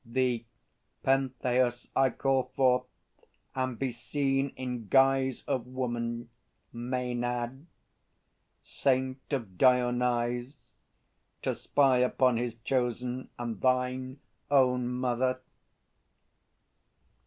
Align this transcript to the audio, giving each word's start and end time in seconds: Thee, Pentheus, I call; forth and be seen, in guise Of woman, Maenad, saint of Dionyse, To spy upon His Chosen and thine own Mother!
Thee, 0.03 0.47
Pentheus, 1.03 1.87
I 1.95 2.09
call; 2.09 2.51
forth 2.55 2.85
and 3.53 3.77
be 3.77 3.91
seen, 3.91 4.49
in 4.55 4.87
guise 4.87 5.43
Of 5.47 5.67
woman, 5.67 6.31
Maenad, 6.73 7.67
saint 8.63 9.21
of 9.31 9.59
Dionyse, 9.59 10.55
To 11.43 11.53
spy 11.53 11.99
upon 11.99 12.37
His 12.37 12.55
Chosen 12.55 13.29
and 13.37 13.61
thine 13.61 14.19
own 14.49 14.87
Mother! 14.87 15.39